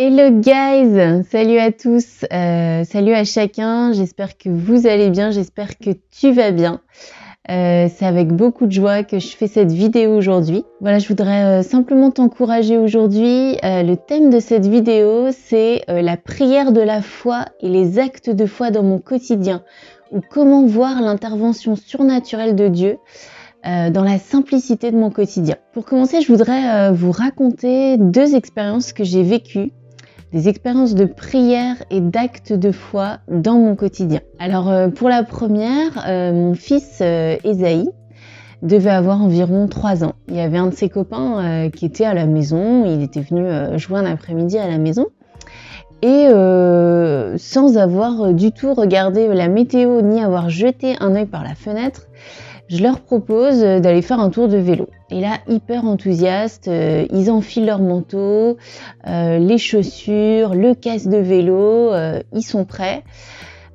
Hello 0.00 0.30
guys, 0.30 1.24
salut 1.28 1.58
à 1.58 1.72
tous, 1.72 2.24
euh, 2.32 2.84
salut 2.84 3.14
à 3.14 3.24
chacun, 3.24 3.92
j'espère 3.92 4.38
que 4.38 4.48
vous 4.48 4.86
allez 4.86 5.10
bien, 5.10 5.32
j'espère 5.32 5.76
que 5.76 5.90
tu 6.12 6.30
vas 6.30 6.52
bien. 6.52 6.82
Euh, 7.50 7.88
c'est 7.92 8.06
avec 8.06 8.28
beaucoup 8.28 8.66
de 8.66 8.70
joie 8.70 9.02
que 9.02 9.18
je 9.18 9.36
fais 9.36 9.48
cette 9.48 9.72
vidéo 9.72 10.14
aujourd'hui. 10.14 10.62
Voilà, 10.80 11.00
je 11.00 11.08
voudrais 11.08 11.46
euh, 11.46 11.62
simplement 11.64 12.12
t'encourager 12.12 12.78
aujourd'hui. 12.78 13.56
le 13.64 13.96
thème 13.96 14.30
de 14.30 14.38
cette 14.38 14.66
vidéo, 14.66 15.30
c'est 15.32 15.82
la 15.88 16.16
prière 16.16 16.70
de 16.70 16.80
la 16.80 17.02
foi 17.02 17.46
et 17.60 17.68
les 17.68 17.98
actes 17.98 18.30
de 18.30 18.46
foi 18.46 18.70
dans 18.70 18.84
mon 18.84 19.00
quotidien, 19.00 19.64
ou 20.12 20.20
comment 20.30 20.64
voir 20.64 21.02
l'intervention 21.02 21.74
surnaturelle 21.74 22.54
de 22.54 22.68
Dieu 22.68 22.98
euh, 23.66 23.90
dans 23.90 24.04
la 24.04 24.20
simplicité 24.20 24.92
de 24.92 24.96
mon 24.96 25.10
quotidien. 25.10 25.56
Pour 25.72 25.84
commencer, 25.84 26.20
je 26.20 26.28
voudrais 26.28 26.70
euh, 26.70 26.92
vous 26.92 27.10
raconter 27.10 27.96
deux 27.98 28.36
expériences 28.36 28.92
que 28.92 29.02
j'ai 29.02 29.24
vécues, 29.24 29.72
des 30.32 30.48
expériences 30.48 30.94
de 30.94 31.04
prière 31.04 31.76
et 31.90 32.00
d'actes 32.00 32.52
de 32.52 32.70
foi 32.72 33.18
dans 33.28 33.58
mon 33.58 33.76
quotidien. 33.76 34.20
Alors 34.38 34.68
euh, 34.68 34.88
pour 34.88 35.08
la 35.08 35.22
première, 35.22 36.04
mon 36.32 36.54
fils 36.54 37.00
Esaïe 37.00 37.88
devait 38.62 38.90
avoir 38.90 39.22
environ 39.22 39.68
3 39.68 40.04
ans. 40.04 40.14
Il 40.28 40.36
y 40.36 40.40
avait 40.40 40.58
un 40.58 40.66
de 40.66 40.74
ses 40.74 40.88
copains 40.88 41.70
qui 41.70 41.86
était 41.86 42.04
à 42.04 42.14
la 42.14 42.26
maison, 42.26 42.84
il 42.84 43.02
était 43.02 43.20
venu 43.20 43.78
jouer 43.78 43.98
un 43.98 44.06
après-midi 44.06 44.58
à 44.58 44.66
la 44.66 44.78
maison. 44.78 45.06
Et 46.02 46.28
sans 47.38 47.78
avoir 47.78 48.32
du 48.34 48.50
tout 48.52 48.74
regardé 48.74 49.28
la 49.28 49.48
météo 49.48 50.02
ni 50.02 50.20
avoir 50.22 50.50
jeté 50.50 50.96
un 51.00 51.14
œil 51.14 51.26
par 51.26 51.44
la 51.44 51.54
fenêtre, 51.54 52.08
je 52.68 52.82
leur 52.82 53.00
propose 53.00 53.60
d'aller 53.60 54.02
faire 54.02 54.20
un 54.20 54.30
tour 54.30 54.48
de 54.48 54.56
vélo. 54.56 54.88
Et 55.10 55.20
là, 55.20 55.38
hyper 55.48 55.84
enthousiastes, 55.84 56.68
euh, 56.68 57.06
ils 57.10 57.30
enfilent 57.30 57.66
leur 57.66 57.80
manteau, 57.80 58.58
euh, 59.06 59.38
les 59.38 59.56
chaussures, 59.56 60.54
le 60.54 60.74
casque 60.74 61.08
de 61.08 61.16
vélo, 61.16 61.92
euh, 61.92 62.20
ils 62.34 62.42
sont 62.42 62.64
prêts. 62.64 63.04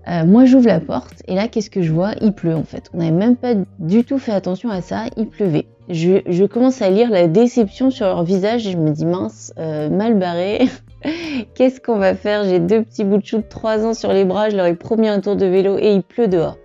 moi, 0.08 0.46
j'ouvre 0.46 0.68
la 0.68 0.80
porte 0.80 1.24
et 1.28 1.34
là, 1.34 1.48
qu'est-ce 1.48 1.70
que 1.70 1.82
je 1.82 1.92
vois? 1.92 2.12
Il 2.22 2.34
pleut 2.34 2.56
en 2.56 2.64
fait. 2.64 2.90
On 2.94 2.98
n'avait 2.98 3.12
même 3.12 3.38
pas 3.38 3.56
du 3.80 4.04
tout 4.04 4.20
fait 4.20 4.34
attention 4.34 4.70
à 4.70 4.82
ça, 4.82 5.06
il 5.18 5.28
pleuvait. 5.28 5.66
Je, 5.90 6.46
commence 6.46 6.82
à 6.82 6.90
lire 6.90 7.10
la 7.10 7.28
déception 7.28 7.90
sur 7.90 8.06
leur 8.06 8.24
visage 8.24 8.68
et 8.68 8.72
je 8.72 8.78
me 8.78 8.92
dis 8.92 9.06
mince, 9.06 9.54
mal 9.58 10.20
barré. 10.20 10.68
Qu'est-ce 11.56 11.82
qu'on 11.82 11.98
va 11.98 12.16
faire? 12.16 12.44
J'ai 12.44 12.60
deux 12.60 12.84
petits 12.84 13.04
bouts 13.04 13.18
de 13.18 13.26
chou 13.26 13.38
de 13.38 13.46
3 13.50 13.86
ans 13.86 13.94
sur 13.94 14.14
les 14.14 14.26
bras, 14.26 14.50
je 14.50 14.58
leur 14.58 14.66
ai 14.66 14.76
promis 14.76 15.08
un 15.08 15.20
tour 15.20 15.36
de 15.36 15.46
vélo 15.46 15.78
et 15.78 15.94
il 15.94 16.04
pleut 16.04 16.28
dehors. 16.28 16.58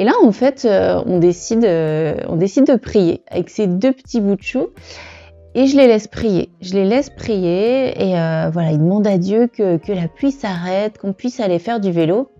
Et 0.00 0.04
là, 0.04 0.14
en 0.22 0.32
fait, 0.32 0.64
euh, 0.64 1.02
on, 1.04 1.18
décide, 1.18 1.62
euh, 1.62 2.14
on 2.26 2.36
décide 2.36 2.66
de 2.66 2.76
prier 2.76 3.20
avec 3.30 3.50
ces 3.50 3.66
deux 3.66 3.92
petits 3.92 4.22
bouts 4.22 4.36
de 4.36 4.42
chou. 4.42 4.68
Et 5.54 5.66
je 5.66 5.76
les 5.76 5.86
laisse 5.86 6.08
prier. 6.08 6.48
Je 6.62 6.72
les 6.72 6.86
laisse 6.86 7.10
prier 7.10 7.88
et 8.02 8.18
euh, 8.18 8.48
voilà, 8.50 8.72
ils 8.72 8.78
demandent 8.78 9.06
à 9.06 9.18
Dieu 9.18 9.46
que, 9.46 9.78
la 9.92 10.08
pluie 10.08 10.32
s'arrête, 10.32 10.96
qu'on 10.96 11.12
puisse 11.12 11.38
aller 11.38 11.58
faire 11.58 11.80
du 11.80 11.92
vélo. 11.92 12.30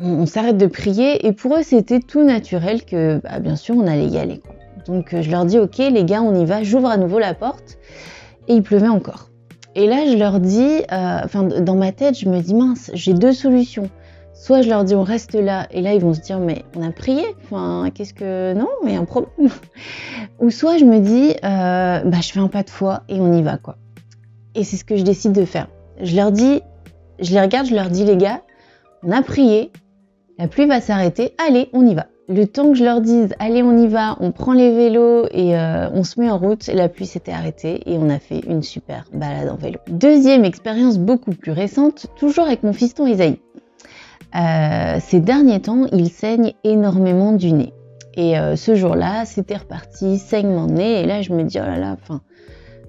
On, 0.00 0.26
s'arrête 0.26 0.56
de 0.56 0.66
prier 0.66 1.24
et 1.24 1.30
pour 1.30 1.54
eux, 1.54 1.62
c'était 1.62 2.00
tout 2.00 2.24
naturel 2.24 2.84
que, 2.84 3.20
bah, 3.22 3.38
bien 3.38 3.54
sûr, 3.54 3.76
on 3.76 3.86
allait 3.86 4.08
y 4.08 4.18
aller. 4.18 4.42
Donc 4.88 5.14
je 5.20 5.30
leur 5.30 5.44
dis, 5.44 5.60
ok, 5.60 5.78
les 5.78 6.04
gars, 6.04 6.22
on 6.22 6.34
y 6.34 6.44
va. 6.44 6.64
J'ouvre 6.64 6.88
à 6.88 6.96
nouveau 6.96 7.20
la 7.20 7.34
porte 7.34 7.78
et 8.48 8.54
il 8.54 8.64
pleuvait 8.64 8.88
encore. 8.88 9.30
Et 9.76 9.86
là, 9.86 10.06
je 10.10 10.16
leur 10.16 10.40
dis, 10.40 10.82
enfin, 10.90 11.44
dans 11.44 11.76
ma 11.76 11.92
tête, 11.92 12.18
je 12.18 12.28
me 12.28 12.40
dis, 12.40 12.54
mince, 12.54 12.90
j'ai 12.94 13.14
deux 13.14 13.32
solutions. 13.32 13.88
Soit 14.34 14.62
je 14.62 14.68
leur 14.68 14.82
dis 14.82 14.96
on 14.96 15.04
reste 15.04 15.34
là 15.34 15.68
et 15.70 15.80
là 15.80 15.94
ils 15.94 16.00
vont 16.00 16.12
se 16.12 16.20
dire 16.20 16.40
mais 16.40 16.64
on 16.76 16.82
a 16.82 16.90
prié, 16.90 17.24
enfin 17.44 17.88
qu'est-ce 17.94 18.12
que 18.12 18.52
non, 18.52 18.68
mais 18.84 18.96
un 18.96 19.04
problème. 19.04 19.48
Ou 20.40 20.50
soit 20.50 20.76
je 20.76 20.84
me 20.84 20.98
dis 20.98 21.30
euh, 21.44 22.00
bah 22.04 22.18
je 22.20 22.32
fais 22.32 22.40
un 22.40 22.48
pas 22.48 22.64
de 22.64 22.70
foi 22.70 23.04
et 23.08 23.20
on 23.20 23.32
y 23.32 23.42
va 23.42 23.58
quoi. 23.58 23.76
Et 24.56 24.64
c'est 24.64 24.76
ce 24.76 24.84
que 24.84 24.96
je 24.96 25.02
décide 25.02 25.32
de 25.32 25.44
faire. 25.44 25.68
Je 26.00 26.16
leur 26.16 26.32
dis, 26.32 26.60
je 27.20 27.32
les 27.32 27.40
regarde, 27.40 27.68
je 27.68 27.74
leur 27.74 27.90
dis 27.90 28.04
les 28.04 28.16
gars, 28.16 28.42
on 29.04 29.12
a 29.12 29.22
prié, 29.22 29.70
la 30.38 30.48
pluie 30.48 30.66
va 30.66 30.80
s'arrêter, 30.80 31.34
allez 31.46 31.68
on 31.72 31.86
y 31.86 31.94
va. 31.94 32.06
Le 32.28 32.46
temps 32.46 32.70
que 32.70 32.74
je 32.74 32.84
leur 32.84 33.02
dise 33.02 33.34
allez 33.38 33.62
on 33.62 33.78
y 33.78 33.86
va, 33.86 34.16
on 34.18 34.32
prend 34.32 34.52
les 34.52 34.74
vélos 34.74 35.26
et 35.30 35.56
euh, 35.56 35.88
on 35.92 36.02
se 36.02 36.18
met 36.18 36.28
en 36.28 36.38
route, 36.38 36.66
la 36.66 36.88
pluie 36.88 37.06
s'était 37.06 37.32
arrêtée 37.32 37.82
et 37.86 37.98
on 37.98 38.10
a 38.10 38.18
fait 38.18 38.40
une 38.48 38.64
super 38.64 39.04
balade 39.12 39.48
en 39.48 39.56
vélo. 39.56 39.78
Deuxième 39.86 40.44
expérience 40.44 40.98
beaucoup 40.98 41.32
plus 41.32 41.52
récente, 41.52 42.06
toujours 42.18 42.46
avec 42.46 42.64
mon 42.64 42.72
fiston 42.72 43.06
Isaïe. 43.06 43.38
Euh, 44.34 44.98
ces 45.00 45.20
derniers 45.20 45.60
temps, 45.60 45.86
il 45.92 46.10
saigne 46.10 46.54
énormément 46.64 47.32
du 47.32 47.52
nez. 47.52 47.72
Et 48.16 48.38
euh, 48.38 48.56
ce 48.56 48.74
jour-là, 48.74 49.24
c'était 49.24 49.56
reparti, 49.56 50.18
saignement 50.18 50.66
de 50.66 50.72
nez. 50.72 51.02
Et 51.02 51.06
là, 51.06 51.22
je 51.22 51.32
me 51.32 51.44
dis, 51.44 51.58
oh 51.60 51.66
là 51.66 51.78
là, 51.78 51.96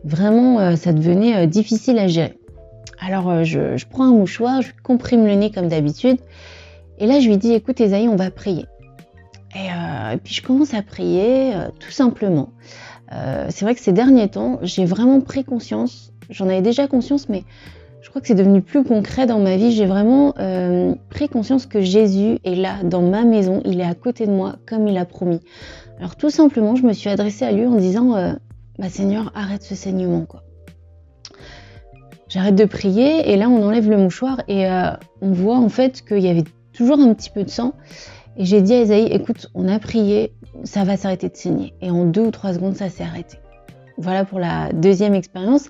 vraiment, 0.03 0.59
euh, 0.59 0.75
ça 0.75 0.91
devenait 0.91 1.47
difficile 1.47 2.00
à 2.00 2.07
gérer. 2.07 2.39
Alors, 3.00 3.44
je, 3.44 3.85
prends 3.85 4.05
un 4.05 4.13
mouchoir, 4.13 4.61
je 4.61 4.72
comprime 4.84 5.25
le 5.25 5.35
nez 5.35 5.51
comme 5.51 5.67
d'habitude. 5.67 6.17
Et 6.97 7.05
là, 7.05 7.19
je 7.19 7.28
lui 7.28 7.38
dis, 7.38 7.53
écoute, 7.53 7.79
Esaïe, 7.79 8.07
on 8.07 8.16
va 8.16 8.31
prier. 8.31 8.66
Et, 9.55 10.17
puis, 10.23 10.34
je 10.34 10.41
commence 10.41 10.73
à 10.73 10.81
prier 10.81 11.53
tout 11.79 11.91
simplement. 11.91 12.50
c'est 13.50 13.61
vrai 13.66 13.75
que 13.75 13.81
ces 13.81 13.91
derniers 13.91 14.29
temps, 14.29 14.59
j'ai 14.61 14.85
vraiment 14.85 15.22
pris 15.22 15.44
conscience, 15.44 16.13
j'en 16.29 16.45
avais 16.45 16.61
déjà 16.61 16.88
conscience, 16.88 17.29
mais 17.29 17.44
je 18.05 18.11
crois 18.11 18.21
que 18.21 18.27
c'est 18.27 18.35
devenu 18.35 18.61
plus 18.61 18.83
concret 18.83 19.25
dans 19.25 19.39
ma 19.39 19.57
vie. 19.57 19.71
J'ai 19.71 19.88
vraiment 19.88 20.35
euh, 20.38 20.93
pris 21.09 21.27
conscience 21.27 21.66
que 21.66 21.81
Jésus 21.81 22.38
est 22.43 22.53
là, 22.53 22.83
dans 22.83 23.01
ma 23.01 23.23
maison, 23.23 23.63
il 23.66 23.81
est 23.81 23.85
à 23.85 23.95
côté 23.95 24.27
de 24.27 24.31
moi, 24.31 24.57
comme 24.67 24.88
il 24.88 24.95
a 24.99 25.05
promis. 25.05 25.39
Alors 25.97 26.16
tout 26.16 26.29
simplement, 26.29 26.75
je 26.75 26.83
me 26.85 26.93
suis 26.93 27.09
adressée 27.09 27.45
à 27.45 27.51
lui 27.51 27.66
en 27.66 27.77
disant, 27.77 28.16
euh, 28.16 28.33
bah, 28.77 28.89
Seigneur, 28.89 29.31
arrête 29.33 29.63
ce 29.63 29.73
saignement, 29.73 30.25
quoi. 30.25 30.43
J'arrête 32.27 32.53
de 32.53 32.66
prier 32.66 33.31
et 33.31 33.38
là 33.38 33.49
on 33.49 33.63
enlève 33.63 33.89
le 33.89 33.97
mouchoir 33.97 34.43
et 34.47 34.67
euh, 34.67 34.91
on 35.22 35.31
voit 35.31 35.57
en 35.57 35.69
fait 35.69 36.03
qu'il 36.07 36.19
y 36.19 36.27
avait 36.27 36.43
toujours 36.73 36.99
un 36.99 37.11
petit 37.16 37.31
peu 37.31 37.43
de 37.43 37.49
sang. 37.49 37.73
Et 38.37 38.45
j'ai 38.45 38.61
dit 38.61 38.73
à 38.73 38.81
Esaïe, 38.81 39.07
écoute, 39.07 39.49
on 39.55 39.67
a 39.67 39.79
prié, 39.79 40.31
ça 40.63 40.83
va 40.83 40.95
s'arrêter 40.95 41.29
de 41.29 41.35
saigner. 41.35 41.73
Et 41.81 41.89
en 41.89 42.05
deux 42.05 42.27
ou 42.27 42.31
trois 42.31 42.53
secondes, 42.53 42.75
ça 42.75 42.87
s'est 42.87 43.03
arrêté. 43.03 43.37
Voilà 43.97 44.25
pour 44.25 44.39
la 44.39 44.72
deuxième 44.73 45.16
expérience. 45.16 45.69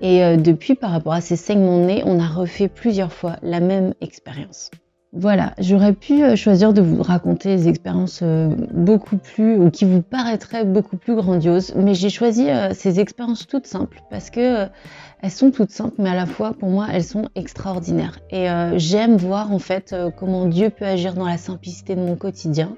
Et 0.00 0.24
euh, 0.24 0.36
depuis, 0.36 0.74
par 0.74 0.90
rapport 0.90 1.12
à 1.12 1.20
ces 1.20 1.36
saignements 1.36 1.78
de 1.78 1.84
nez, 1.84 2.02
on 2.06 2.18
a 2.20 2.26
refait 2.26 2.68
plusieurs 2.68 3.12
fois 3.12 3.36
la 3.42 3.60
même 3.60 3.94
expérience. 4.00 4.70
Voilà, 5.12 5.54
j'aurais 5.58 5.92
pu 5.92 6.22
euh, 6.22 6.36
choisir 6.36 6.72
de 6.72 6.82
vous 6.82 7.02
raconter 7.02 7.56
des 7.56 7.68
expériences 7.68 8.20
euh, 8.22 8.48
beaucoup 8.72 9.16
plus, 9.16 9.56
ou 9.56 9.70
qui 9.70 9.84
vous 9.84 10.02
paraîtraient 10.02 10.64
beaucoup 10.64 10.96
plus 10.96 11.14
grandioses, 11.14 11.74
mais 11.74 11.94
j'ai 11.94 12.10
choisi 12.10 12.48
ces 12.72 13.00
expériences 13.00 13.46
toutes 13.46 13.66
simples 13.66 14.02
parce 14.10 14.30
que 14.30 14.66
elles 15.22 15.30
sont 15.30 15.50
toutes 15.50 15.70
simples, 15.70 15.94
mais 15.98 16.10
à 16.10 16.14
la 16.14 16.26
fois 16.26 16.52
pour 16.52 16.68
moi 16.68 16.88
elles 16.92 17.04
sont 17.04 17.28
extraordinaires. 17.34 18.18
Et 18.30 18.46
j'aime 18.76 19.16
voir 19.16 19.52
en 19.52 19.58
fait 19.58 19.94
comment 20.18 20.46
Dieu 20.46 20.68
peut 20.68 20.84
agir 20.84 21.14
dans 21.14 21.26
la 21.26 21.38
simplicité 21.38 21.94
de 21.94 22.00
mon 22.00 22.16
quotidien. 22.16 22.76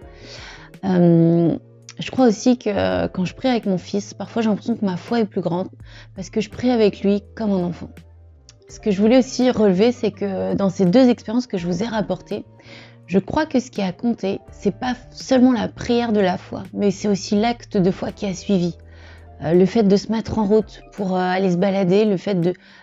Je 1.99 2.11
crois 2.13 2.27
aussi 2.27 2.59
que 2.59 2.71
euh, 2.71 3.09
quand 3.09 3.25
je 3.25 3.35
prie 3.35 3.49
avec 3.49 3.67
mon 3.67 3.79
fils, 3.79 4.15
parfois 4.15 4.43
j'ai 4.43 4.49
l'impression 4.49 4.77
que 4.77 4.85
ma 4.85 4.97
foi 4.97 5.21
est 5.21 5.25
plus 5.25 5.41
grande 5.41 5.69
parce 6.15 6.31
que 6.31 6.41
je 6.41 6.49
prie 6.49 6.71
avec 6.71 7.03
lui 7.03 7.23
comme 7.35 7.51
un 7.51 7.65
enfant. 7.65 7.91
Ce 8.69 8.79
que 8.79 8.91
je 8.91 9.01
voulais 9.01 9.19
aussi 9.19 9.51
relever, 9.51 9.91
c'est 9.93 10.13
que 10.13 10.55
dans 10.55 10.71
ces 10.71 10.85
deux 10.85 11.09
expériences 11.09 11.47
que 11.47 11.59
je 11.59 11.67
vous 11.67 11.83
ai 11.83 11.87
rapportées, 11.87 12.45
je 13.07 13.19
crois 13.19 13.47
que 13.47 13.59
ce 13.59 13.71
qui 13.71 13.83
a 13.83 13.93
compté, 13.93 14.39
c'est 14.53 14.79
pas 14.79 14.95
seulement 15.11 15.53
la 15.53 15.67
prière 15.67 16.13
de 16.13 16.21
la 16.21 16.37
foi, 16.37 16.63
mais 16.73 16.91
c'est 16.91 17.09
aussi 17.09 17.35
l'acte 17.35 17.77
de 17.77 17.91
foi 17.91 18.13
qui 18.13 18.27
a 18.27 18.35
suivi. 18.35 18.77
Euh, 19.43 19.55
le 19.55 19.67
fait 19.67 19.83
de 19.83 19.97
se 19.97 20.13
mettre 20.13 20.39
en 20.39 20.45
route 20.45 20.83
pour 20.93 21.17
euh, 21.17 21.21
aller 21.21 21.51
se 21.51 21.57
balader, 21.57 22.05
le 22.05 22.17
fait 22.17 22.39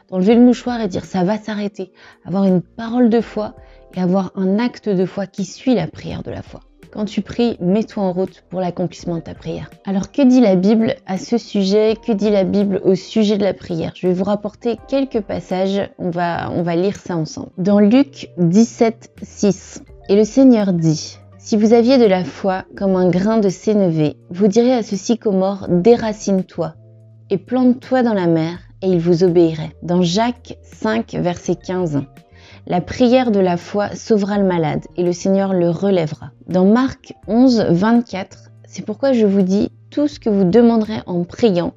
d'enlever 0.09 0.36
le 0.36 0.42
mouchoir 0.42 0.81
et 0.81 0.88
dire 0.88 1.06
ça 1.06 1.24
va 1.24 1.38
s'arrêter, 1.38 1.92
avoir 2.25 2.46
une 2.46 2.62
parole 2.62 3.09
de 3.09 3.22
foi 3.22 3.56
et 3.94 4.02
avoir 4.02 4.31
un 4.36 4.58
acte 4.59 4.90
de 4.90 5.06
foi 5.06 5.28
qui 5.28 5.46
suit 5.46 5.75
la 5.75 5.88
prière 5.88 6.24
de 6.24 6.31
la 6.31 6.42
foi. 6.42 6.62
Quand 6.95 7.03
tu 7.03 7.22
pries, 7.22 7.57
mets-toi 7.59 8.01
en 8.01 8.13
route 8.13 8.45
pour 8.50 8.61
l'accomplissement 8.61 9.17
de 9.17 9.19
ta 9.19 9.33
prière. 9.33 9.69
Alors 9.83 10.13
que 10.13 10.22
dit 10.22 10.39
la 10.39 10.56
Bible 10.56 10.95
à 11.06 11.17
ce 11.17 11.38
sujet? 11.38 11.95
Que 12.01 12.13
dit 12.13 12.29
la 12.29 12.45
Bible 12.45 12.79
au 12.85 12.95
sujet 12.95 13.38
de 13.38 13.44
la 13.44 13.53
prière? 13.53 13.91
Je 13.95 14.07
vais 14.07 14.13
vous 14.13 14.23
rapporter 14.23 14.79
quelques 14.88 15.19
passages, 15.19 15.89
on 16.00 16.09
va, 16.09 16.75
lire 16.77 16.95
ça 16.95 17.18
ensemble. 17.18 17.50
Dans 17.57 17.81
Luc 17.81 18.30
17, 18.38 19.12
6, 19.21 19.83
et 20.07 20.15
le 20.15 20.24
Seigneur 20.24 20.71
dit, 20.71 21.18
si 21.38 21.57
vous 21.57 21.74
aviez 21.74 21.97
de 21.97 22.06
la 22.06 22.24
foi 22.24 22.63
comme 22.77 22.95
un 22.95 23.09
grain 23.09 23.39
de 23.39 23.50
sénévé, 23.50 24.15
vous 24.30 24.48
direz 24.48 24.74
à 24.74 24.81
ce 24.81 24.95
sycomore, 24.95 25.68
déracine-toi 25.68 26.75
et 27.30 27.38
plante-toi 27.38 28.03
dans 28.03 28.13
la 28.13 28.27
mer, 28.27 28.59
et 28.81 28.88
il 28.88 29.00
vous 29.00 29.25
obéirait. 29.25 29.75
Dans 29.83 30.01
Jacques 30.01 30.57
5, 30.63 31.15
verset 31.15 31.56
15, 31.56 32.03
la 32.67 32.81
prière 32.81 33.31
de 33.31 33.39
la 33.39 33.57
foi 33.57 33.95
sauvera 33.95 34.38
le 34.39 34.45
malade 34.45 34.85
et 34.97 35.03
le 35.03 35.13
Seigneur 35.13 35.53
le 35.53 35.69
relèvera. 35.69 36.31
Dans 36.47 36.65
Marc 36.65 37.13
11, 37.27 37.67
24, 37.69 38.51
c'est 38.67 38.85
pourquoi 38.85 39.13
je 39.13 39.25
vous 39.25 39.44
dis, 39.44 39.71
tout 39.91 40.07
ce 40.07 40.19
que 40.19 40.29
vous 40.29 40.45
demanderez 40.45 41.01
en 41.06 41.23
priant, 41.23 41.73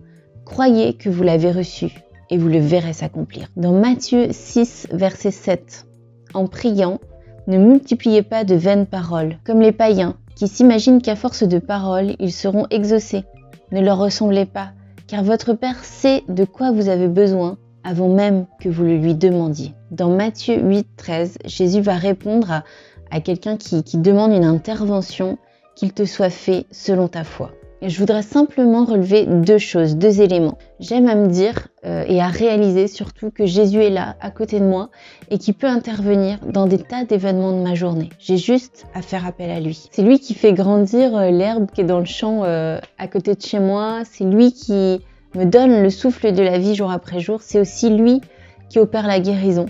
croyez 0.47 0.95
que 0.95 1.11
vous 1.11 1.23
l'avez 1.23 1.53
reçu 1.53 1.93
et 2.31 2.39
vous 2.39 2.49
le 2.49 2.59
verrez 2.59 2.95
s'accomplir. 2.95 3.49
Dans 3.57 3.73
Matthieu 3.73 4.29
6, 4.31 4.89
verset 4.93 5.31
7, 5.31 5.87
en 6.35 6.47
priant, 6.47 7.01
ne 7.47 7.59
multipliez 7.59 8.23
pas 8.23 8.45
de 8.45 8.55
vaines 8.55 8.87
paroles, 8.87 9.39
comme 9.45 9.61
les 9.61 9.73
païens, 9.73 10.17
qui 10.37 10.49
s'imaginent 10.49 11.03
qu'à 11.03 11.17
force 11.17 11.43
de 11.43 11.59
paroles, 11.59 12.15
ils 12.19 12.33
seront 12.33 12.67
exaucés. 12.71 13.25
Ne 13.73 13.81
leur 13.81 13.99
ressemblez 13.99 14.47
pas, 14.47 14.71
car 15.07 15.23
votre 15.23 15.53
Père 15.53 15.85
sait 15.85 16.25
de 16.29 16.45
quoi 16.45 16.71
vous 16.71 16.89
avez 16.89 17.09
besoin 17.09 17.59
avant 17.89 18.09
même 18.09 18.45
que 18.61 18.69
vous 18.69 18.85
le 18.85 18.99
lui 18.99 19.15
demandiez. 19.15 19.73
Dans 19.91 20.11
Matthieu 20.11 20.61
8, 20.61 20.87
13, 20.99 21.39
Jésus 21.47 21.81
va 21.81 21.95
répondre 21.95 22.63
à, 23.11 23.21
quelqu'un 23.21 23.57
qui, 23.57 23.83
qui 23.83 23.97
demande 23.97 24.33
une 24.33 24.45
intervention, 24.45 25.39
qu'il 25.75 25.95
te 25.95 26.05
soit 26.05 26.29
fait 26.29 26.67
selon 26.71 27.09
ta 27.09 27.25
foi. 27.25 27.51
Et 27.81 27.89
je 27.89 27.99
voudrais 27.99 28.23
simplement 28.23 28.85
relever 28.85 29.25
deux 29.25 29.59
choses, 29.59 29.97
deux 29.97 30.21
éléments. 30.21 30.59
J'aime 30.81 31.09
à 31.09 31.15
me 31.15 31.29
dire 31.29 31.69
euh, 31.87 32.05
et 32.09 32.21
à 32.21 32.27
réaliser 32.27 32.89
surtout 32.89 33.31
que 33.31 33.47
Jésus 33.47 33.81
est 33.83 33.91
là, 33.91 34.17
à 34.21 34.31
côté 34.33 34.59
de 34.59 34.65
moi, 34.65 34.91
et 35.31 35.39
qui 35.39 35.53
peut 35.53 35.69
intervenir 35.69 36.39
dans 36.45 36.67
des 36.67 36.79
tas 36.79 37.05
d'événements 37.05 37.53
de 37.53 37.63
ma 37.63 37.75
journée. 37.75 38.11
J'ai 38.19 38.37
juste 38.37 38.87
à 38.95 39.01
faire 39.01 39.25
appel 39.25 39.51
à 39.51 39.61
lui. 39.61 39.89
C'est 39.93 40.03
lui 40.03 40.19
qui 40.19 40.35
fait 40.35 40.53
grandir 40.53 41.17
euh, 41.17 41.31
l'herbe 41.31 41.71
qui 41.73 41.83
est 41.83 41.85
dans 41.85 42.01
le 42.01 42.05
champ 42.05 42.43
euh, 42.45 42.81
à 42.99 43.07
côté 43.07 43.35
de 43.35 43.41
chez 43.41 43.61
moi. 43.61 44.03
C'est 44.05 44.25
lui 44.25 44.53
qui 44.53 45.01
me 45.35 45.45
donne 45.45 45.83
le 45.83 45.91
souffle 45.91 46.33
de 46.33 46.43
la 46.43 46.59
vie 46.59 46.75
jour 46.75 46.91
après 46.91 47.21
jour. 47.21 47.41
C'est 47.43 47.61
aussi 47.61 47.91
lui 47.91 48.21
qui 48.69 48.79
opère 48.79 49.07
la 49.07 49.21
guérison. 49.21 49.67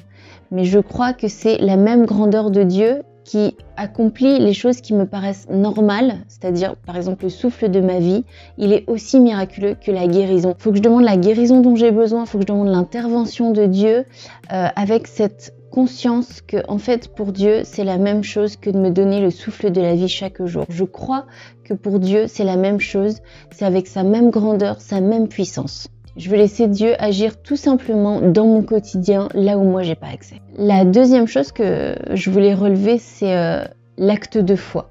Mais 0.50 0.64
je 0.64 0.78
crois 0.78 1.12
que 1.12 1.28
c'est 1.28 1.58
la 1.58 1.76
même 1.76 2.06
grandeur 2.06 2.50
de 2.50 2.62
Dieu 2.62 3.02
qui 3.28 3.55
accomplit 3.76 4.38
les 4.38 4.55
choses 4.55 4.81
qui 4.81 4.94
me 4.94 5.05
paraissent 5.05 5.46
normales, 5.50 6.14
c'est-à-dire 6.28 6.76
par 6.76 6.96
exemple 6.96 7.25
le 7.25 7.28
souffle 7.28 7.70
de 7.70 7.81
ma 7.81 7.99
vie, 7.99 8.25
il 8.56 8.72
est 8.72 8.88
aussi 8.88 9.20
miraculeux 9.20 9.76
que 9.78 9.90
la 9.90 10.06
guérison. 10.06 10.55
Il 10.58 10.62
faut 10.62 10.70
que 10.70 10.78
je 10.78 10.82
demande 10.82 11.05
la 11.05 11.19
guérison 11.19 11.61
dont 11.61 11.76
j'ai 11.76 11.90
besoin, 11.90 12.22
il 12.22 12.26
faut 12.26 12.38
que 12.38 12.44
je 12.44 12.49
demande 12.49 12.69
l'intervention 12.69 13.50
de 13.50 13.66
Dieu 13.66 14.06
euh, 14.50 14.69
avec 14.75 15.06
cette 15.06 15.54
conscience 15.70 16.40
que 16.40 16.58
en 16.68 16.78
fait 16.78 17.08
pour 17.14 17.32
Dieu 17.32 17.62
c'est 17.64 17.84
la 17.84 17.98
même 17.98 18.22
chose 18.22 18.56
que 18.56 18.70
de 18.70 18.78
me 18.78 18.90
donner 18.90 19.20
le 19.20 19.30
souffle 19.30 19.70
de 19.70 19.80
la 19.80 19.94
vie 19.94 20.08
chaque 20.08 20.44
jour. 20.44 20.64
Je 20.68 20.84
crois 20.84 21.26
que 21.64 21.74
pour 21.74 21.98
Dieu 21.98 22.26
c'est 22.26 22.44
la 22.44 22.56
même 22.56 22.80
chose, 22.80 23.18
c'est 23.50 23.64
avec 23.64 23.86
sa 23.86 24.02
même 24.02 24.30
grandeur, 24.30 24.80
sa 24.80 25.00
même 25.00 25.28
puissance. 25.28 25.88
Je 26.16 26.30
veux 26.30 26.36
laisser 26.36 26.66
Dieu 26.66 26.94
agir 26.98 27.40
tout 27.40 27.56
simplement 27.56 28.20
dans 28.20 28.46
mon 28.46 28.62
quotidien, 28.62 29.28
là 29.34 29.56
où 29.56 29.62
moi 29.62 29.82
j'ai 29.82 29.94
pas 29.94 30.08
accès. 30.08 30.42
La 30.56 30.84
deuxième 30.84 31.28
chose 31.28 31.52
que 31.52 31.94
je 32.12 32.30
voulais 32.30 32.54
relever, 32.54 32.98
c'est 32.98 33.36
euh, 33.36 33.62
l'acte 33.98 34.36
de 34.36 34.56
foi. 34.56 34.90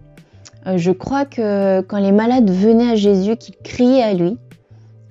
Euh, 0.68 0.78
je 0.78 0.92
crois 0.92 1.26
que 1.26 1.82
quand 1.82 2.00
les 2.00 2.14
malades 2.14 2.50
venaient 2.50 2.92
à 2.92 2.96
Jésus, 2.96 3.36
qu'ils 3.36 3.58
criaient 3.58 4.04
à 4.04 4.14
lui, 4.14 4.38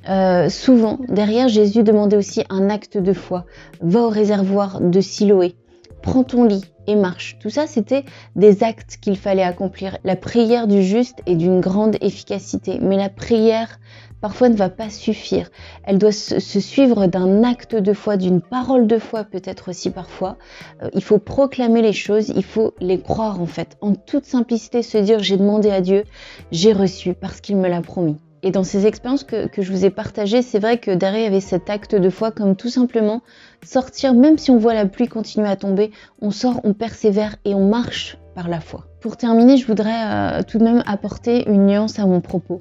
euh, 0.09 0.49
souvent 0.49 0.99
derrière 1.09 1.49
Jésus 1.49 1.83
demandait 1.83 2.17
aussi 2.17 2.45
un 2.49 2.71
acte 2.71 2.99
de 2.99 3.13
foi. 3.13 3.45
Va 3.81 4.01
au 4.01 4.09
réservoir 4.09 4.81
de 4.81 5.01
Siloé, 5.01 5.57
prends 6.03 6.25
ton 6.25 6.45
lit 6.45 6.65
et 6.87 6.95
marche. 6.95 7.37
Tout 7.41 7.51
ça, 7.51 7.67
c'était 7.67 8.05
des 8.37 8.63
actes 8.63 8.99
qu'il 9.01 9.17
fallait 9.17 9.43
accomplir. 9.43 9.99
La 10.05 10.17
prière 10.17 10.69
du 10.69 10.83
juste 10.83 11.21
est 11.27 11.35
d'une 11.35 11.61
grande 11.61 11.97
efficacité, 12.01 12.79
mais 12.81 12.97
la 12.97 13.09
prière 13.09 13.81
parfois 14.21 14.49
ne 14.49 14.57
va 14.57 14.71
pas 14.71 14.91
suffire. 14.91 15.51
Elle 15.85 15.99
doit 15.99 16.13
se, 16.13 16.39
suivre 16.41 17.07
d'un 17.07 17.43
acte 17.43 17.75
de 17.75 17.93
foi, 17.93 18.17
d'une 18.17 18.41
parole 18.41 18.87
de 18.87 18.99
foi 18.99 19.25
peut-être 19.25 19.71
aussi 19.71 19.91
parfois. 19.91 20.37
Euh, 20.83 20.89
il 20.95 21.03
faut 21.03 21.19
proclamer 21.19 21.83
les 21.83 21.93
choses, 21.93 22.29
il 22.29 22.45
faut 22.45 22.75
les 22.81 23.01
croire 23.01 23.41
en 23.41 23.47
fait. 23.47 23.77
En 23.81 23.95
toute 23.95 24.25
simplicité, 24.25 24.83
se 24.83 24.99
dire 24.99 25.19
j'ai 25.21 25.37
demandé 25.37 25.71
à 25.71 25.81
Dieu, 25.81 26.05
j'ai 26.51 26.73
reçu 26.73 27.15
parce 27.15 27.41
qu'il 27.41 27.57
me 27.57 27.69
l'a 27.69 27.83
promis. 27.83 28.17
Et 28.43 28.51
dans 28.51 28.65
ces 28.65 28.87
expériences 28.87 29.25
que, 29.25 29.49
je 29.57 29.73
vous 29.73 29.85
ai 29.85 29.91
partagées, 29.91 30.43
c'est 30.43 30.59
vrai 30.59 30.79
que 30.79 30.91
y 30.91 31.27
avait 31.27 31.41
cet 31.41 31.71
acte 31.71 31.95
de 31.95 32.11
foi 32.11 32.31
comme 32.31 32.55
tout 32.55 32.69
simplement 32.69 33.23
sortir, 33.65 34.15
même 34.15 34.39
si 34.39 34.51
on 34.51 34.59
voit 34.59 34.75
la 34.75 34.87
pluie 34.87 35.09
continuer 35.09 35.49
à 35.49 35.57
tomber, 35.57 35.91
on 36.21 36.31
sort, 36.31 36.61
on 36.65 36.75
persévère 36.75 37.37
et 37.45 37.55
on 37.55 37.67
marche 37.67 38.19
par 38.35 38.49
la 38.49 38.61
foi. 38.61 38.87
Pour 39.01 39.17
terminer, 39.17 39.57
je 39.57 39.67
voudrais 39.67 39.91
euh, 39.91 40.43
tout 40.43 40.59
de 40.59 40.65
même 40.65 40.83
apporter 40.87 41.49
une 41.49 41.67
nuance 41.67 41.99
à 41.99 42.07
mon 42.07 42.21
propos. 42.21 42.61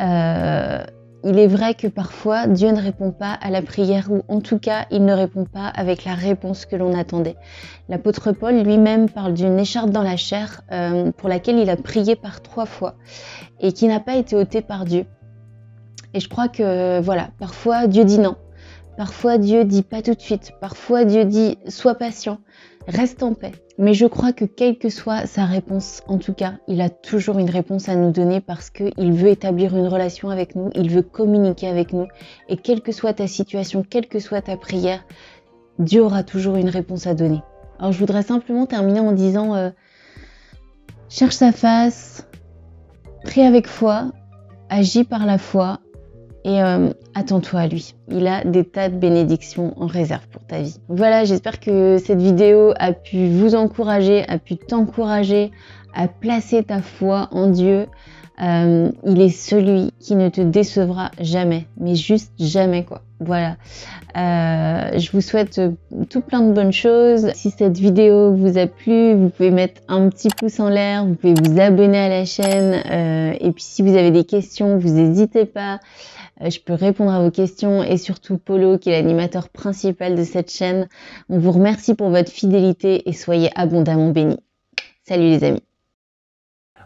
Euh, 0.00 0.78
il 1.24 1.38
est 1.38 1.46
vrai 1.46 1.74
que 1.74 1.86
parfois 1.86 2.46
Dieu 2.46 2.70
ne 2.70 2.80
répond 2.80 3.12
pas 3.12 3.32
à 3.32 3.50
la 3.50 3.62
prière 3.62 4.10
ou 4.10 4.22
en 4.28 4.40
tout 4.40 4.58
cas 4.58 4.86
il 4.90 5.04
ne 5.04 5.12
répond 5.12 5.44
pas 5.44 5.66
avec 5.66 6.04
la 6.04 6.14
réponse 6.14 6.66
que 6.66 6.76
l'on 6.76 6.98
attendait. 6.98 7.36
L'apôtre 7.88 8.32
Paul 8.32 8.62
lui-même 8.62 9.08
parle 9.08 9.34
d'une 9.34 9.58
écharpe 9.58 9.90
dans 9.90 10.02
la 10.02 10.16
chair 10.16 10.62
euh, 10.72 11.12
pour 11.12 11.28
laquelle 11.28 11.58
il 11.58 11.70
a 11.70 11.76
prié 11.76 12.16
par 12.16 12.42
trois 12.42 12.66
fois 12.66 12.94
et 13.60 13.72
qui 13.72 13.86
n'a 13.86 14.00
pas 14.00 14.16
été 14.16 14.36
ôtée 14.36 14.62
par 14.62 14.84
Dieu. 14.84 15.06
Et 16.14 16.20
je 16.20 16.28
crois 16.28 16.48
que 16.48 17.00
voilà, 17.00 17.30
parfois 17.38 17.86
Dieu 17.86 18.04
dit 18.04 18.18
non, 18.18 18.36
parfois 18.96 19.38
Dieu 19.38 19.64
dit 19.64 19.82
pas 19.82 20.02
tout 20.02 20.14
de 20.14 20.20
suite, 20.20 20.52
parfois 20.60 21.04
Dieu 21.04 21.24
dit 21.24 21.58
sois 21.68 21.94
patient, 21.94 22.38
reste 22.86 23.22
en 23.22 23.34
paix. 23.34 23.52
Mais 23.78 23.94
je 23.94 24.06
crois 24.06 24.32
que 24.32 24.44
quelle 24.44 24.78
que 24.78 24.90
soit 24.90 25.26
sa 25.26 25.44
réponse, 25.44 26.02
en 26.06 26.18
tout 26.18 26.34
cas, 26.34 26.54
il 26.68 26.80
a 26.80 26.90
toujours 26.90 27.38
une 27.38 27.50
réponse 27.50 27.88
à 27.88 27.96
nous 27.96 28.10
donner 28.10 28.40
parce 28.40 28.70
qu'il 28.70 29.12
veut 29.12 29.30
établir 29.30 29.76
une 29.76 29.88
relation 29.88 30.30
avec 30.30 30.54
nous, 30.54 30.70
il 30.74 30.90
veut 30.90 31.02
communiquer 31.02 31.68
avec 31.68 31.92
nous. 31.92 32.06
Et 32.48 32.56
quelle 32.56 32.82
que 32.82 32.92
soit 32.92 33.14
ta 33.14 33.26
situation, 33.26 33.84
quelle 33.88 34.08
que 34.08 34.18
soit 34.18 34.42
ta 34.42 34.56
prière, 34.56 35.04
Dieu 35.78 36.02
aura 36.02 36.22
toujours 36.22 36.56
une 36.56 36.68
réponse 36.68 37.06
à 37.06 37.14
donner. 37.14 37.42
Alors 37.78 37.92
je 37.92 37.98
voudrais 37.98 38.22
simplement 38.22 38.66
terminer 38.66 39.00
en 39.00 39.12
disant, 39.12 39.54
euh, 39.54 39.70
cherche 41.08 41.34
sa 41.34 41.50
face, 41.50 42.28
prie 43.24 43.42
avec 43.42 43.66
foi, 43.66 44.12
agis 44.68 45.04
par 45.04 45.26
la 45.26 45.38
foi 45.38 45.80
et 46.44 46.62
euh, 46.62 46.90
attends-toi 47.14 47.60
à 47.60 47.66
lui. 47.66 47.94
Il 48.08 48.26
a 48.26 48.44
des 48.44 48.64
tas 48.64 48.88
de 48.88 48.96
bénédictions 48.96 49.74
en 49.80 49.86
réserve 49.86 50.26
pour 50.28 50.44
ta 50.44 50.60
vie. 50.60 50.76
Voilà, 50.88 51.24
j'espère 51.24 51.60
que 51.60 51.98
cette 51.98 52.20
vidéo 52.20 52.72
a 52.78 52.92
pu 52.92 53.28
vous 53.28 53.54
encourager, 53.54 54.28
a 54.28 54.38
pu 54.38 54.56
t'encourager 54.56 55.50
à 55.94 56.08
placer 56.08 56.62
ta 56.62 56.80
foi 56.82 57.28
en 57.32 57.48
Dieu. 57.48 57.86
Euh, 58.42 58.90
il 59.06 59.20
est 59.20 59.28
celui 59.28 59.92
qui 60.00 60.16
ne 60.16 60.28
te 60.28 60.40
décevra 60.40 61.10
jamais, 61.20 61.66
mais 61.78 61.94
juste 61.94 62.32
jamais 62.38 62.84
quoi. 62.84 63.02
Voilà. 63.20 63.56
Euh, 64.16 64.98
je 64.98 65.10
vous 65.12 65.20
souhaite 65.20 65.60
tout 66.10 66.20
plein 66.22 66.40
de 66.40 66.52
bonnes 66.52 66.72
choses. 66.72 67.30
Si 67.34 67.50
cette 67.50 67.78
vidéo 67.78 68.34
vous 68.34 68.58
a 68.58 68.66
plu, 68.66 69.14
vous 69.14 69.28
pouvez 69.28 69.50
mettre 69.50 69.80
un 69.86 70.08
petit 70.08 70.28
pouce 70.36 70.58
en 70.60 70.70
l'air, 70.70 71.04
vous 71.04 71.14
pouvez 71.14 71.34
vous 71.34 71.60
abonner 71.60 71.98
à 71.98 72.08
la 72.08 72.24
chaîne. 72.24 72.82
et 73.38 73.52
puis 73.52 73.62
si 73.62 73.82
vous 73.82 73.96
avez 73.96 74.10
des 74.10 74.24
questions, 74.24 74.78
vous 74.78 74.88
n'hésitez 74.88 75.44
pas. 75.44 75.78
Euh, 76.42 76.50
je 76.50 76.60
peux 76.60 76.74
répondre 76.74 77.12
à 77.12 77.22
vos 77.22 77.30
questions 77.30 77.82
et 77.82 77.96
surtout 77.96 78.38
Polo 78.38 78.78
qui 78.78 78.90
est 78.90 78.92
l'animateur 78.92 79.48
principal 79.48 80.14
de 80.14 80.24
cette 80.24 80.50
chaîne. 80.50 80.88
On 81.28 81.38
vous 81.38 81.52
remercie 81.52 81.94
pour 81.94 82.10
votre 82.10 82.30
fidélité 82.30 83.08
et 83.08 83.12
soyez 83.12 83.50
abondamment 83.54 84.10
bénis. 84.10 84.40
Salut 85.04 85.28
les 85.28 85.44
amis. 85.44 85.62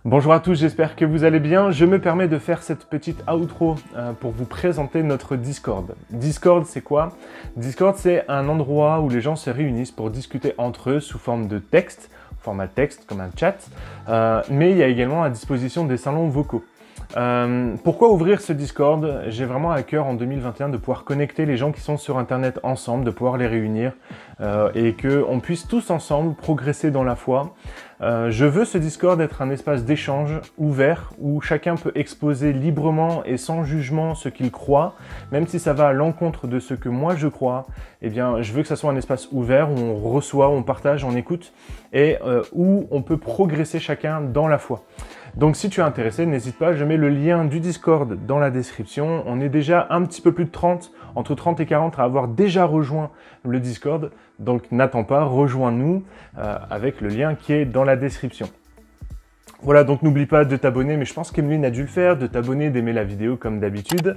Bonjour 0.08 0.32
à 0.32 0.38
tous, 0.38 0.55
j'espère 0.55 0.94
que 0.94 1.05
vous 1.05 1.25
allez 1.25 1.41
bien. 1.41 1.73
Je 1.73 1.85
me 1.85 2.00
permets 2.00 2.29
de 2.29 2.38
faire 2.38 2.62
cette 2.62 2.85
petite 2.85 3.25
outro 3.29 3.75
euh, 3.97 4.12
pour 4.12 4.31
vous 4.31 4.44
présenter 4.44 5.03
notre 5.03 5.35
Discord. 5.35 5.97
Discord, 6.11 6.64
c'est 6.64 6.81
quoi? 6.81 7.08
Discord, 7.56 7.97
c'est 7.97 8.25
un 8.29 8.49
endroit 8.49 9.00
où 9.00 9.08
les 9.08 9.20
gens 9.20 9.35
se 9.35 9.50
réunissent 9.50 9.91
pour 9.91 10.10
discuter 10.10 10.55
entre 10.58 10.91
eux 10.91 11.01
sous 11.01 11.19
forme 11.19 11.48
de 11.48 11.58
texte, 11.58 12.08
format 12.39 12.69
texte 12.69 13.05
comme 13.08 13.20
un 13.20 13.31
chat, 13.36 13.56
euh, 14.08 14.43
mais 14.48 14.70
il 14.70 14.77
y 14.77 14.84
a 14.84 14.86
également 14.86 15.25
à 15.25 15.29
disposition 15.29 15.84
des 15.84 15.96
salons 15.96 16.29
vocaux. 16.29 16.63
Euh, 17.17 17.77
pourquoi 17.82 18.11
ouvrir 18.11 18.43
ce 18.43 18.53
Discord? 18.53 19.23
J'ai 19.29 19.46
vraiment 19.46 19.70
à 19.70 19.82
cœur 19.82 20.06
en 20.06 20.13
2021 20.13 20.69
de 20.69 20.77
pouvoir 20.77 21.05
connecter 21.05 21.46
les 21.46 21.56
gens 21.56 21.73
qui 21.73 21.81
sont 21.81 21.96
sur 21.96 22.19
Internet 22.19 22.61
ensemble, 22.63 23.05
de 23.05 23.11
pouvoir 23.11 23.39
les 23.39 23.46
réunir 23.46 23.93
euh, 24.43 24.70
et 24.75 24.94
qu'on 24.94 25.41
puisse 25.41 25.67
tous 25.67 25.89
ensemble 25.89 26.35
progresser 26.35 26.91
dans 26.91 27.05
la 27.05 27.17
foi. 27.17 27.55
Euh, 28.03 28.31
je 28.31 28.44
veux 28.44 28.67
ce 28.67 28.77
Discord 28.77 29.19
être 29.23 29.41
un 29.41 29.49
espace 29.49 29.85
d'échange 29.85 30.43
ouvert 30.58 31.15
où 31.19 31.41
chacun 31.41 31.77
peut 31.77 31.93
exposer 31.94 32.53
librement 32.53 33.25
et 33.25 33.39
sans 33.39 33.65
jugement 33.65 34.15
ce 34.15 34.29
qu'il 34.29 34.51
croit, 34.51 34.94
même 35.32 35.46
si 35.46 35.58
ça 35.58 35.73
va 35.73 35.89
à 35.89 35.93
l'encontre 35.94 36.46
de 36.46 36.61
ce 36.61 36.75
que 36.75 36.91
moi 36.91 37.17
je 37.17 37.29
crois. 37.29 37.67
Eh 38.03 38.11
bien, 38.11 38.43
je 38.43 38.53
veux 38.53 38.61
que 38.61 38.69
ça 38.69 38.77
soit 38.77 38.91
un 38.91 38.96
espace 38.96 39.29
ouvert 39.32 39.70
où 39.70 39.79
on 39.79 39.96
reçoit, 39.96 40.51
on 40.51 40.63
partage, 40.63 41.03
on 41.03 41.17
écoute 41.17 41.55
et 41.94 42.19
où 42.53 42.87
on 42.91 43.01
peut 43.01 43.17
progresser 43.17 43.79
chacun 43.81 44.20
dans 44.20 44.49
la 44.49 44.58
foi. 44.58 44.82
Donc 45.36 45.55
si 45.55 45.69
tu 45.69 45.81
es 45.81 45.82
intéressé, 45.82 46.24
n'hésite 46.24 46.56
pas, 46.56 46.72
je 46.72 46.82
mets 46.82 46.96
le 46.96 47.10
lien 47.10 47.44
du 47.44 47.60
Discord 47.60 48.16
dans 48.26 48.38
la 48.38 48.50
description. 48.50 49.22
On 49.26 49.38
est 49.43 49.50
déjà 49.50 49.86
un 49.90 50.02
petit 50.02 50.22
peu 50.22 50.32
plus 50.32 50.46
de 50.46 50.50
30, 50.50 50.93
entre 51.14 51.34
30 51.34 51.60
et 51.60 51.66
40 51.66 51.98
à 51.98 52.05
avoir 52.05 52.26
déjà 52.26 52.64
rejoint 52.64 53.10
le 53.44 53.60
Discord. 53.60 54.12
Donc 54.38 54.72
n'attends 54.72 55.05
pas, 55.05 55.24
rejoins-nous 55.24 56.05
euh, 56.38 56.56
avec 56.70 57.02
le 57.02 57.08
lien 57.08 57.34
qui 57.34 57.52
est 57.52 57.66
dans 57.66 57.84
la 57.84 57.96
description. 57.96 58.48
Voilà, 59.63 59.84
donc 59.84 60.03
n'oublie 60.03 60.27
pas 60.27 60.44
de 60.44 60.56
t'abonner, 60.56 60.96
mais 60.96 61.05
je 61.05 61.15
pense 61.15 61.31
qu'Emeline 61.31 61.65
a 61.65 61.70
dû 61.70 61.82
le 61.82 61.89
faire, 61.89 62.17
de 62.17 62.27
t'abonner, 62.27 62.70
d'aimer 62.70 62.93
la 62.93 63.05
vidéo 63.05 63.36
comme 63.36 63.58
d'habitude, 63.58 64.17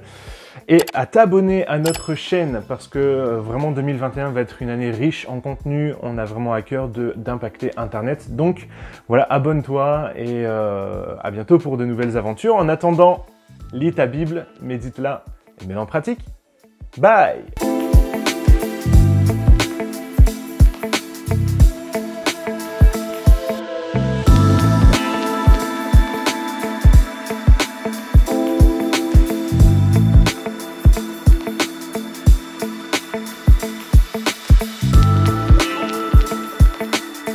et 0.68 0.82
à 0.94 1.06
t'abonner 1.06 1.66
à 1.68 1.80
notre 1.80 2.14
chaîne, 2.14 2.62
parce 2.68 2.88
que 2.88 3.00
euh, 3.00 3.40
vraiment 3.40 3.72
2021 3.72 4.32
va 4.32 4.42
être 4.42 4.62
une 4.62 4.70
année 4.70 4.92
riche 4.92 5.26
en 5.30 5.40
contenu, 5.40 5.94
on 6.02 6.18
a 6.18 6.26
vraiment 6.26 6.54
à 6.54 6.62
cœur 6.62 6.90
d'impacter 6.90 7.72
Internet. 7.78 8.36
Donc 8.36 8.68
voilà, 9.08 9.24
abonne-toi, 9.30 10.12
et 10.16 10.46
euh, 10.46 11.16
à 11.22 11.32
bientôt 11.32 11.58
pour 11.58 11.78
de 11.78 11.86
nouvelles 11.86 12.18
aventures. 12.18 12.56
En 12.56 12.68
attendant, 12.68 13.26
lis 13.72 13.94
ta 13.94 14.08
Bible, 14.08 14.46
médite-la, 14.62 15.24
et 15.62 15.68
mets-la 15.68 15.82
en 15.82 15.86
pratique. 15.86 16.20
Bye 16.98 17.69